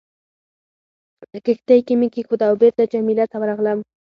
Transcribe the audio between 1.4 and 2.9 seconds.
کښتۍ کې مې کېښوده او بېرته